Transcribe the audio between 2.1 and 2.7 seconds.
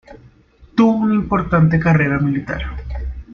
militar.